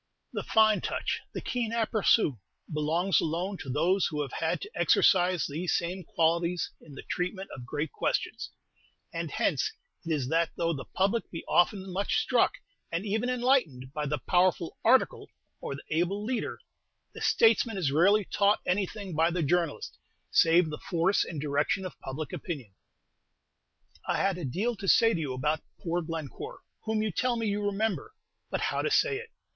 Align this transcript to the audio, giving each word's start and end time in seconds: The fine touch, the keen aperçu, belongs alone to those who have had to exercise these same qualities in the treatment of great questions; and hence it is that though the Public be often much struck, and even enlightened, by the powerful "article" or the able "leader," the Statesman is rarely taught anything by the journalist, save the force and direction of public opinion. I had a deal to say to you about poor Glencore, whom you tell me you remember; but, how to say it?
The 0.33 0.41
fine 0.41 0.81
touch, 0.81 1.19
the 1.31 1.41
keen 1.41 1.71
aperçu, 1.71 2.39
belongs 2.73 3.21
alone 3.21 3.59
to 3.59 3.69
those 3.69 4.07
who 4.07 4.23
have 4.23 4.31
had 4.31 4.59
to 4.61 4.71
exercise 4.73 5.45
these 5.45 5.77
same 5.77 6.03
qualities 6.03 6.71
in 6.81 6.95
the 6.95 7.03
treatment 7.03 7.51
of 7.55 7.67
great 7.67 7.91
questions; 7.91 8.49
and 9.13 9.29
hence 9.29 9.71
it 10.03 10.11
is 10.11 10.27
that 10.29 10.49
though 10.57 10.73
the 10.73 10.85
Public 10.85 11.29
be 11.29 11.45
often 11.47 11.93
much 11.93 12.15
struck, 12.15 12.53
and 12.91 13.05
even 13.05 13.29
enlightened, 13.29 13.93
by 13.93 14.07
the 14.07 14.17
powerful 14.17 14.75
"article" 14.83 15.29
or 15.59 15.75
the 15.75 15.83
able 15.91 16.25
"leader," 16.25 16.57
the 17.13 17.21
Statesman 17.21 17.77
is 17.77 17.91
rarely 17.91 18.25
taught 18.25 18.59
anything 18.65 19.13
by 19.15 19.29
the 19.29 19.43
journalist, 19.43 19.99
save 20.31 20.71
the 20.71 20.79
force 20.79 21.23
and 21.23 21.39
direction 21.39 21.85
of 21.85 21.99
public 21.99 22.33
opinion. 22.33 22.73
I 24.07 24.17
had 24.17 24.39
a 24.39 24.45
deal 24.45 24.75
to 24.77 24.87
say 24.87 25.13
to 25.13 25.19
you 25.19 25.33
about 25.35 25.61
poor 25.79 26.01
Glencore, 26.01 26.61
whom 26.85 27.03
you 27.03 27.11
tell 27.11 27.35
me 27.35 27.45
you 27.45 27.63
remember; 27.63 28.15
but, 28.49 28.61
how 28.61 28.81
to 28.81 28.89
say 28.89 29.17
it? 29.17 29.29